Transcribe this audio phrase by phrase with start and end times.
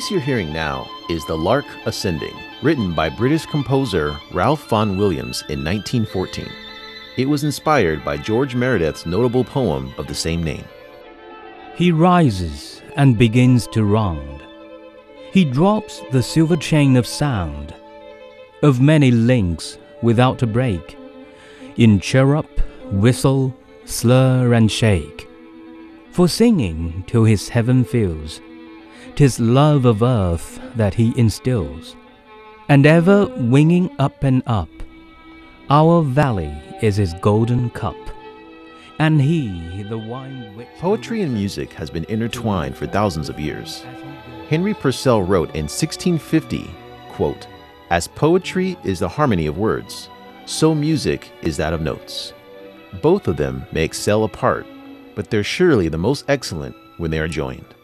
[0.00, 5.42] Piece you're hearing now is The Lark Ascending, written by British composer Ralph Vaughan Williams
[5.50, 6.48] in 1914.
[7.18, 10.64] It was inspired by George Meredith's notable poem of the same name.
[11.74, 14.42] He rises and begins to round.
[15.34, 17.74] He drops the silver chain of sound,
[18.62, 20.96] of many links without a break,
[21.76, 22.48] in chirrup,
[22.90, 23.54] whistle,
[23.84, 25.28] slur, and shake.
[26.12, 28.40] For singing till his heaven fills,
[29.14, 31.96] 'tis love of earth that he instills,
[32.68, 34.70] and ever winging up and up,
[35.68, 37.96] our valley is his golden cup
[39.00, 43.82] and he the wine which Poetry and music has been intertwined for thousands of years.
[44.50, 46.70] Henry Purcell wrote in 1650,
[47.08, 47.46] quote,
[47.88, 50.10] As poetry is the harmony of words,
[50.44, 52.34] so music is that of notes.
[53.00, 54.66] Both of them may excel apart,
[55.14, 57.74] but they're surely the most excellent when they are joined.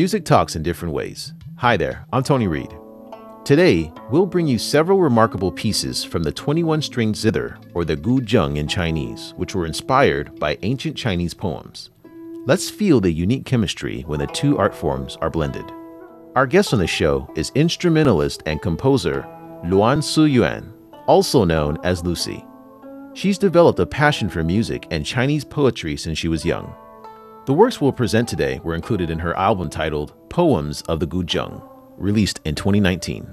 [0.00, 1.34] Music talks in different ways.
[1.56, 2.74] Hi there, I'm Tony Reed.
[3.44, 8.56] Today, we'll bring you several remarkable pieces from the 21 string zither, or the guzheng
[8.56, 11.90] in Chinese, which were inspired by ancient Chinese poems.
[12.46, 15.70] Let's feel the unique chemistry when the two art forms are blended.
[16.34, 19.26] Our guest on the show is instrumentalist and composer
[19.66, 20.72] Luan Siyuan,
[21.08, 22.42] also known as Lucy.
[23.12, 26.74] She's developed a passion for music and Chinese poetry since she was young.
[27.50, 31.60] The works we'll present today were included in her album titled Poems of the Guzheng,
[31.96, 33.28] released in 2019.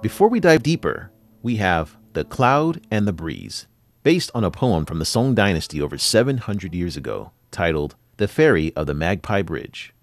[0.00, 1.10] Before we dive deeper,
[1.42, 3.66] we have The Cloud and the Breeze,
[4.04, 8.72] based on a poem from the Song Dynasty over 700 years ago, titled The Ferry
[8.76, 9.94] of the Magpie Bridge.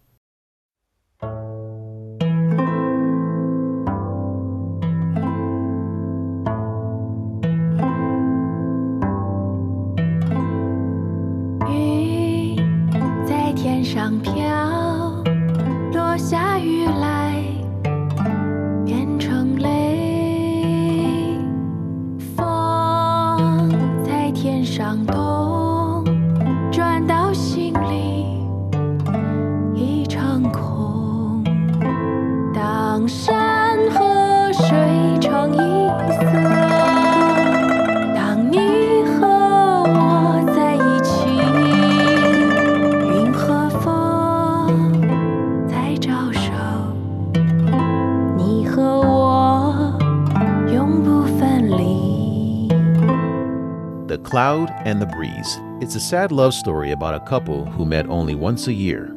[54.38, 55.60] Cloud and the Breeze.
[55.82, 59.12] It's a sad love story about a couple who met only once a year.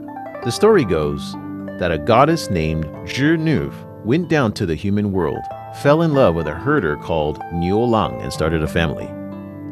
[0.45, 1.35] The story goes
[1.79, 3.75] that a goddess named Nuv
[4.07, 5.43] went down to the human world,
[5.83, 9.11] fell in love with a herder called Niu Lang, and started a family.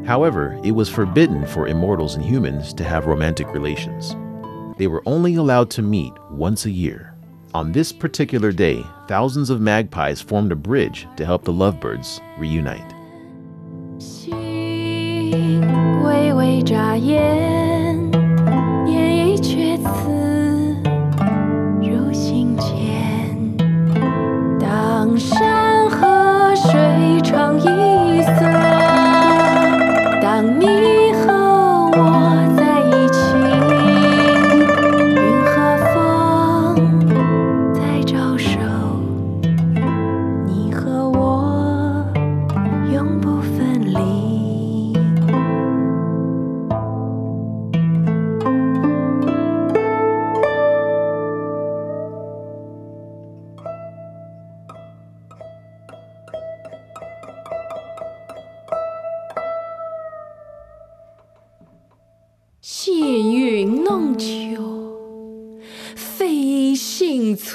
[0.07, 4.15] However, it was forbidden for immortals and humans to have romantic relations.
[4.77, 7.15] They were only allowed to meet once a year.
[7.55, 12.98] On this particular day, thousands of magpies formed a bridge to help the lovebirds reunite.
[16.05, 17.88] 微微眨眼，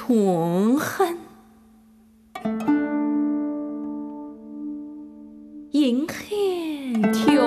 [0.05, 1.17] 存恨，
[5.71, 6.17] 银汉
[7.13, 7.39] 迢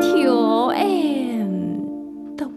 [0.00, 1.46] 迢暗
[2.36, 2.50] 度，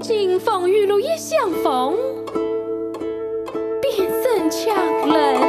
[0.00, 1.96] 金风玉露一相逢，
[3.80, 5.47] 便胜却人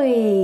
[0.00, 0.39] Oi!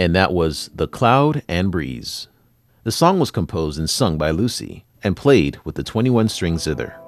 [0.00, 2.28] And that was The Cloud and Breeze.
[2.84, 6.98] The song was composed and sung by Lucy and played with the 21 string zither.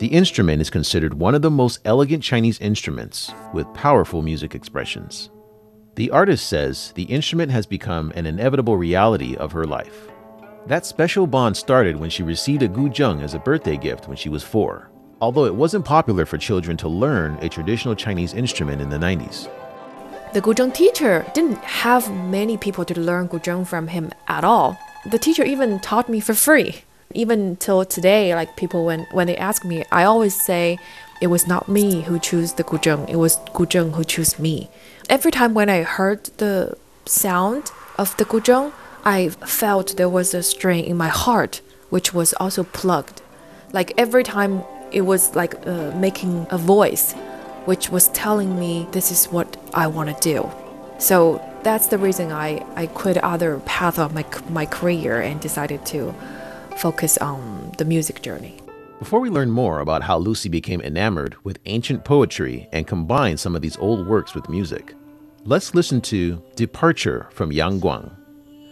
[0.00, 5.30] The instrument is considered one of the most elegant Chinese instruments with powerful music expressions.
[5.94, 10.08] The artist says the instrument has become an inevitable reality of her life.
[10.66, 14.28] That special bond started when she received a guzheng as a birthday gift when she
[14.28, 14.90] was four,
[15.20, 19.48] although it wasn't popular for children to learn a traditional Chinese instrument in the 90s.
[20.34, 24.78] The guzheng teacher didn't have many people to learn guzheng from him at all.
[25.06, 26.82] The teacher even taught me for free.
[27.14, 30.78] Even till today, like people when when they ask me, I always say
[31.22, 33.08] it was not me who chose the guzheng.
[33.08, 34.68] It was guzheng who chose me.
[35.08, 36.76] Every time when I heard the
[37.06, 38.72] sound of the guzheng,
[39.06, 43.22] I felt there was a string in my heart which was also plugged.
[43.72, 47.14] Like every time it was like uh, making a voice
[47.68, 50.50] which was telling me this is what I want to do.
[50.96, 55.84] So that's the reason I, I quit other path of my, my career and decided
[55.92, 56.14] to
[56.78, 58.56] focus on the music journey.
[59.00, 63.54] Before we learn more about how Lucy became enamored with ancient poetry and combined some
[63.54, 64.94] of these old works with music,
[65.44, 68.16] let's listen to Departure from Yangguan.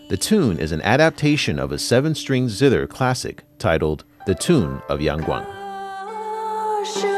[0.08, 5.02] The tune is an adaptation of a seven string zither classic titled The Tune of
[5.02, 7.15] Yang Guang.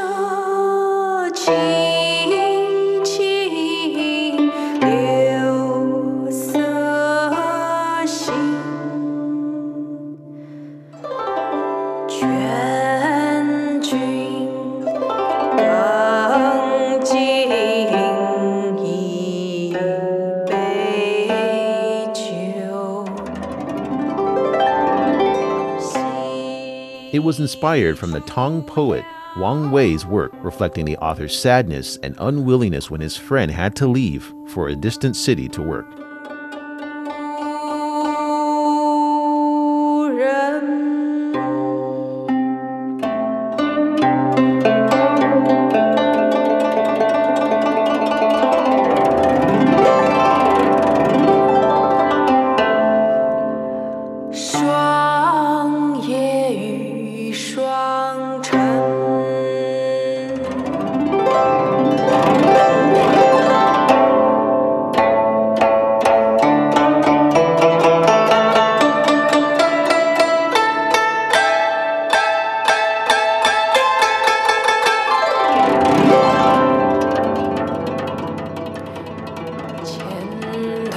[27.10, 29.04] It was inspired from the Tang poet
[29.38, 34.34] Wang Wei's work, reflecting the author's sadness and unwillingness when his friend had to leave
[34.48, 35.86] for a distant city to work.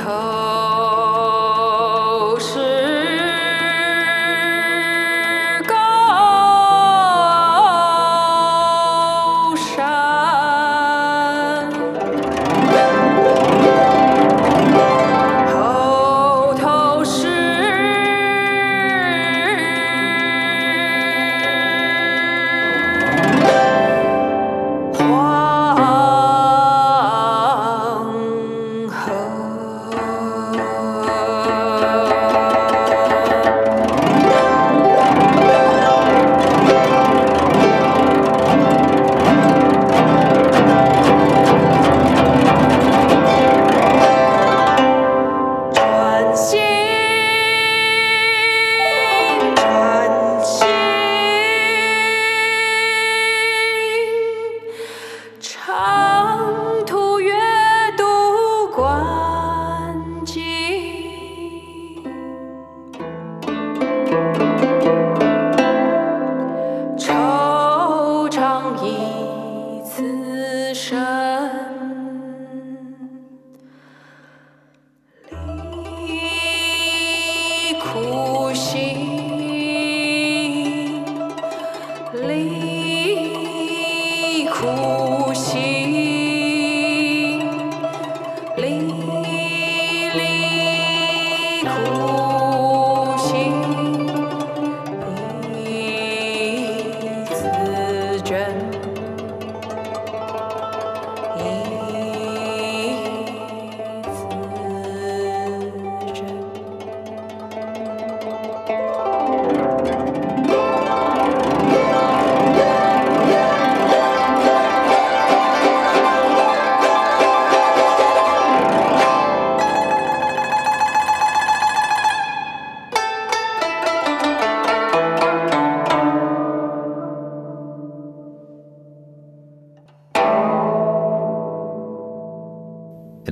[0.02, 0.41] hope.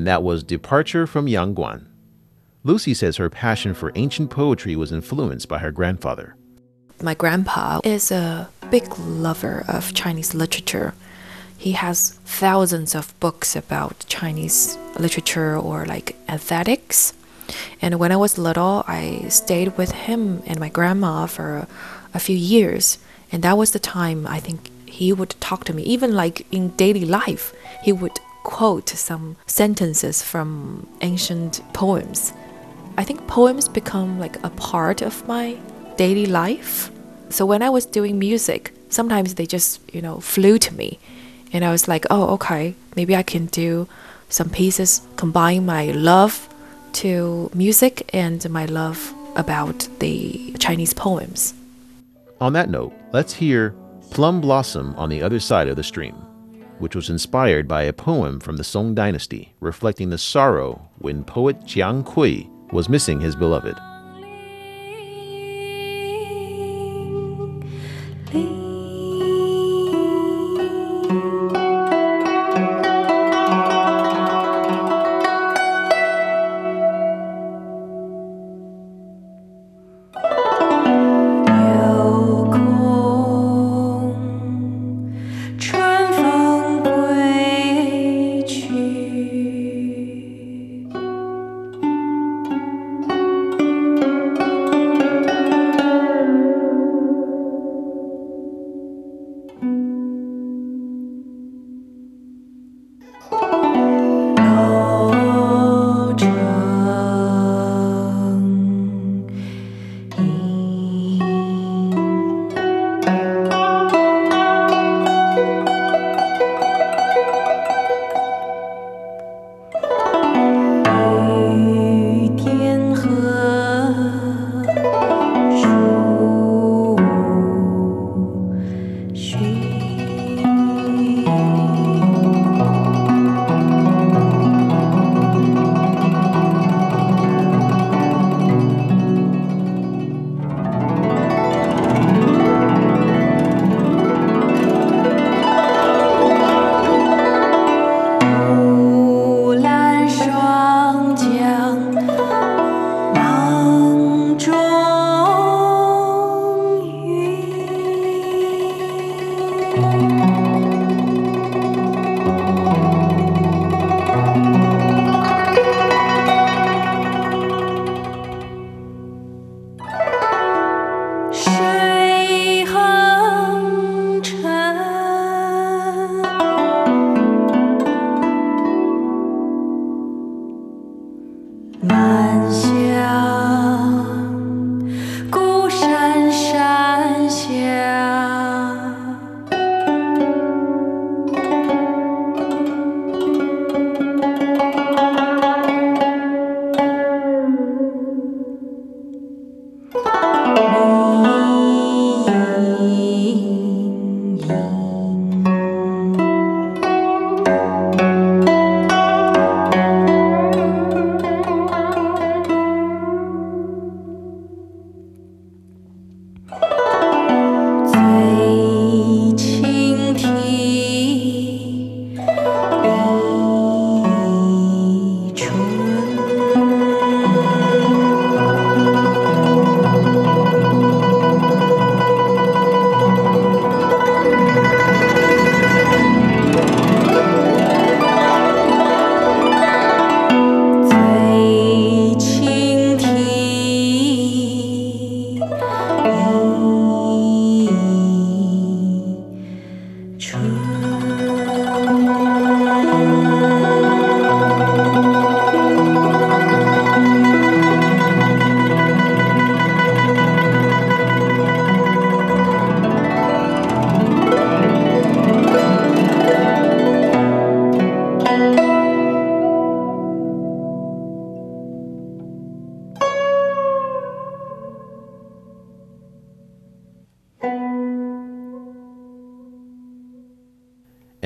[0.09, 1.85] That was Departure from Yangguan.
[2.63, 6.35] Lucy says her passion for ancient poetry was influenced by her grandfather.
[6.99, 10.95] My grandpa is a big lover of Chinese literature.
[11.55, 17.13] He has thousands of books about Chinese literature or like aesthetics.
[17.79, 21.67] And when I was little, I stayed with him and my grandma for
[22.15, 22.97] a few years.
[23.31, 26.69] And that was the time I think he would talk to me, even like in
[26.69, 27.53] daily life.
[27.83, 32.33] He would quote some sentences from ancient poems.
[32.97, 35.57] I think poems become like a part of my
[35.97, 36.91] daily life.
[37.29, 40.99] So when I was doing music, sometimes they just, you know, flew to me.
[41.53, 43.87] And I was like, oh, okay, maybe I can do
[44.29, 46.47] some pieces, combine my love
[46.93, 51.53] to music and my love about the Chinese poems.
[52.41, 53.73] On that note, let's hear
[54.11, 56.15] Plum Blossom on the Other Side of the Stream,
[56.79, 61.59] which was inspired by a poem from the Song Dynasty reflecting the sorrow when poet
[61.61, 63.77] Jiang Kui was missing his beloved.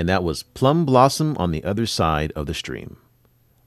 [0.03, 2.98] And that was Plum Blossom on the Other Side of the Stream.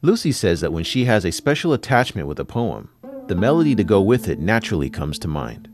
[0.03, 2.91] Lucy says that when she has a special attachment with a poem,
[3.27, 5.67] the melody to go with it naturally comes to mind.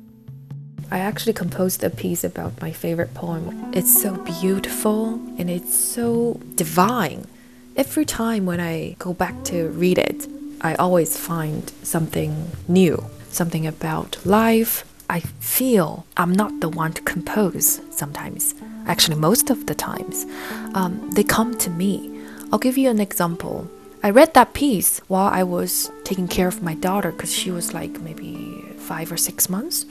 [0.88, 3.72] I actually composed a piece about my favorite poem.
[3.74, 7.26] It's so beautiful and it's so divine.
[7.74, 10.28] every time when I go back to read it,
[10.60, 14.84] I always find something new, something about life.
[15.10, 18.54] I feel I'm not the one to compose sometimes.
[18.86, 20.26] Actually, most of the times,
[20.74, 22.10] um, they come to me.
[22.52, 23.68] I'll give you an example.
[24.02, 27.72] I read that piece while I was taking care of my daughter because she was
[27.72, 29.86] like maybe five or six months.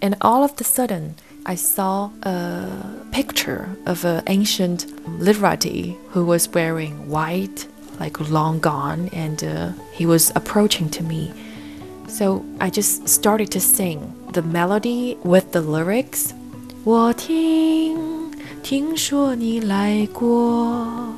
[0.00, 2.68] And all of a sudden, I saw a
[3.12, 4.86] picture of an ancient
[5.20, 7.66] literati who was wearing white,
[7.98, 11.32] like long gone, and uh, he was approaching to me.
[12.08, 16.34] So I just started to sing the melody with the lyrics.
[16.84, 18.19] 我听
[18.63, 21.15] 听说你来过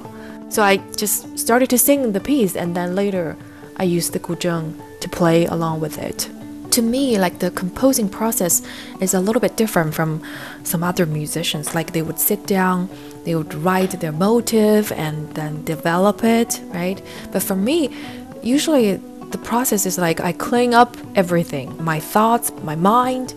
[0.49, 3.35] so I just started to sing the piece, and then later
[3.75, 6.29] I used the guzheng to play along with it.
[6.71, 8.61] To me, like the composing process
[9.01, 10.21] is a little bit different from
[10.63, 11.75] some other musicians.
[11.75, 12.89] Like they would sit down,
[13.25, 17.01] they would write their motive and then develop it, right?
[17.31, 17.89] But for me,
[18.41, 23.33] usually the process is like I clean up everything my thoughts, my mind.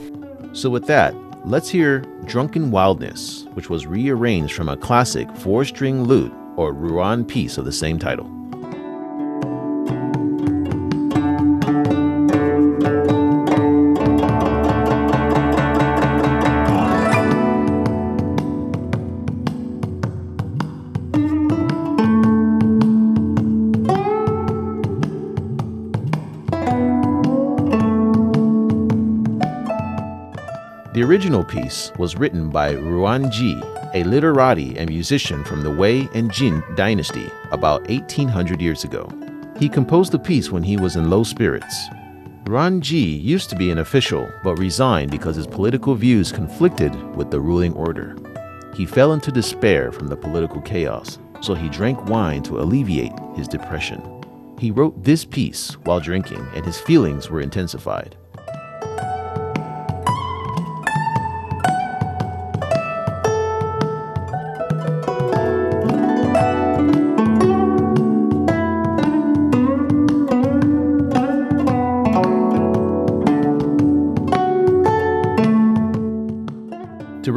[0.52, 1.14] So, with that,
[1.45, 7.23] let's hear Drunken Wildness, which was rearranged from a classic four string lute or Ruan
[7.23, 8.29] piece of the same title.
[30.95, 33.61] The original piece was written by Ruan Ji,
[33.93, 39.09] a literati and musician from the Wei and Jin dynasty about 1800 years ago.
[39.59, 41.89] He composed the piece when he was in low spirits.
[42.45, 47.29] Ruan Ji used to be an official but resigned because his political views conflicted with
[47.29, 48.15] the ruling order.
[48.73, 53.49] He fell into despair from the political chaos, so he drank wine to alleviate his
[53.49, 54.01] depression.
[54.57, 58.15] He wrote this piece while drinking, and his feelings were intensified.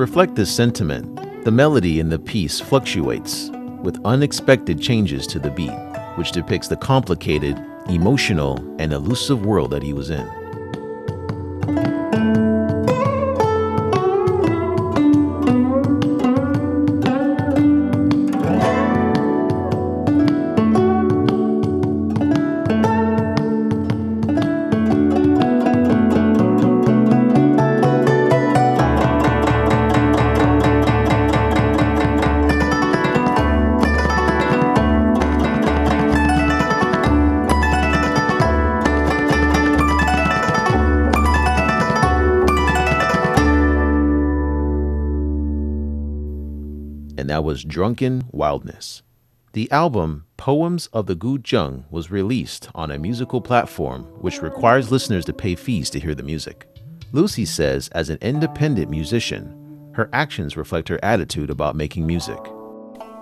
[0.09, 3.51] Reflect this sentiment, the melody in the piece fluctuates
[3.83, 5.79] with unexpected changes to the beat,
[6.17, 10.27] which depicts the complicated, emotional, and elusive world that he was in.
[47.59, 49.03] Was Drunken Wildness.
[49.53, 55.25] The album Poems of the Guzheng was released on a musical platform which requires listeners
[55.25, 56.69] to pay fees to hear the music.
[57.11, 62.39] Lucy says, as an independent musician, her actions reflect her attitude about making music.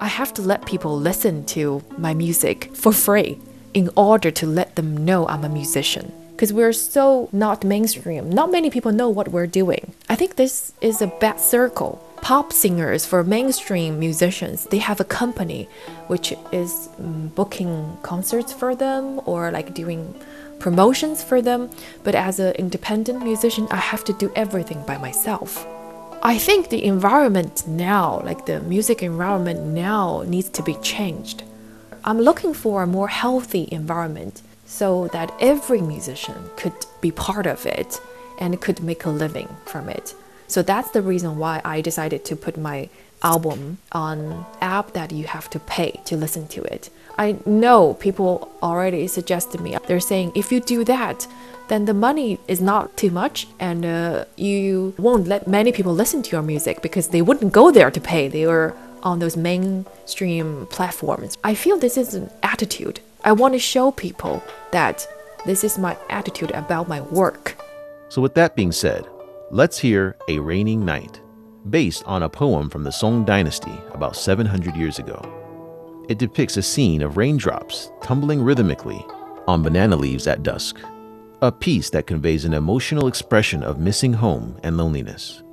[0.01, 3.39] I have to let people listen to my music for free
[3.73, 6.13] in order to let them know I'm a musician.
[6.33, 8.29] Because we're so not mainstream.
[8.29, 9.95] Not many people know what we're doing.
[10.11, 15.05] I think this is a bad circle pop singers for mainstream musicians they have a
[15.05, 15.69] company
[16.09, 20.15] which is um, booking concerts for them or like doing
[20.59, 21.71] promotions for them.
[22.03, 25.67] But as an independent musician i have to do everything by myself.
[26.23, 31.43] I think the environment now like the music environment now needs to be changed.
[32.05, 37.67] I'm looking for a more healthy environment so that every musician could be part of
[37.67, 38.01] it
[38.39, 40.15] and could make a living from it
[40.47, 42.89] so that's the reason why I decided to put my
[43.23, 46.91] album on app that you have to pay to listen to it.
[47.19, 49.77] I know people already suggested me.
[49.87, 51.27] They're saying if you do that,
[51.69, 56.23] then the money is not too much and uh, you won't let many people listen
[56.23, 58.29] to your music because they wouldn't go there to pay.
[58.29, 61.37] They were on those mainstream platforms.
[61.43, 63.01] I feel this is an attitude.
[63.25, 65.07] I want to show people that
[65.47, 67.57] this is my attitude about my work.
[68.09, 69.07] So, with that being said,
[69.53, 71.21] Let's hear A Raining Night,
[71.71, 75.23] based on a poem from the Song Dynasty about 700 years ago.
[76.09, 79.07] It depicts a scene of raindrops tumbling rhythmically
[79.47, 80.81] on banana leaves at dusk,
[81.43, 85.45] a piece that conveys an emotional expression of missing home and loneliness.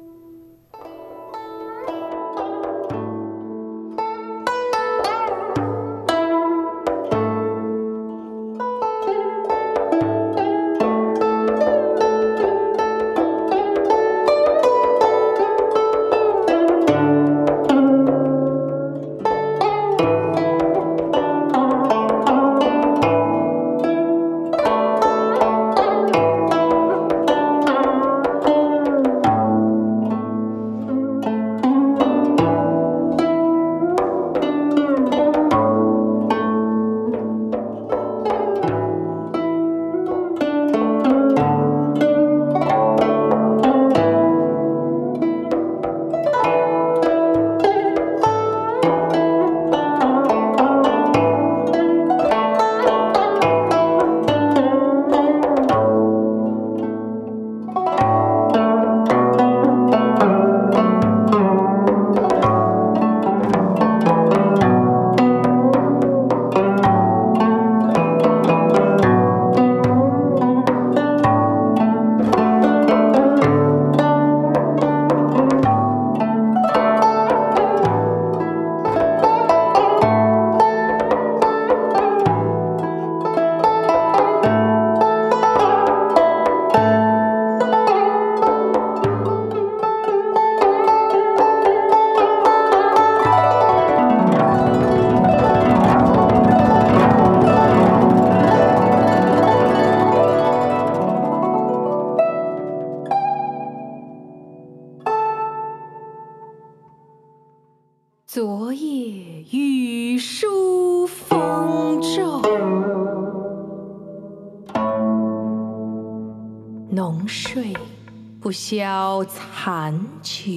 [118.66, 120.54] 消残酒。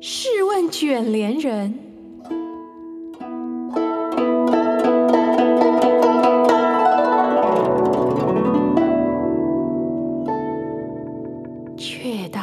[0.00, 1.74] 试问卷帘人，
[11.76, 12.40] 却道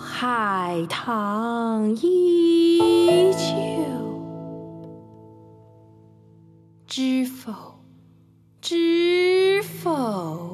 [0.00, 3.44] 海棠依旧。
[6.86, 7.52] 知否？
[8.62, 10.51] 知否？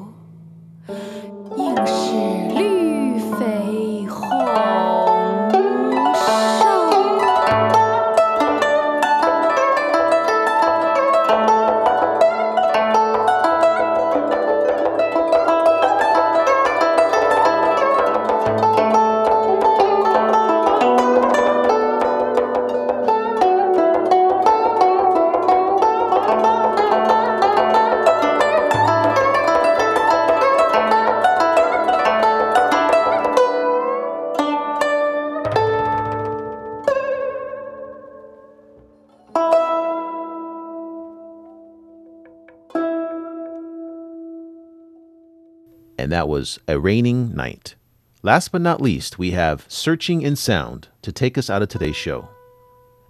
[46.29, 47.73] Was A Raining Night.
[48.21, 51.95] Last but not least, we have Searching in Sound to take us out of today's
[51.95, 52.29] show.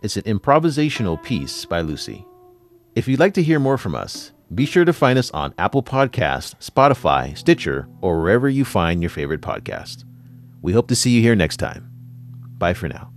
[0.01, 2.25] It's an improvisational piece by Lucy.
[2.95, 5.83] If you'd like to hear more from us, be sure to find us on Apple
[5.83, 10.05] Podcast, Spotify, Stitcher, or wherever you find your favorite podcast.
[10.61, 11.91] We hope to see you here next time.
[12.57, 13.11] Bye for now.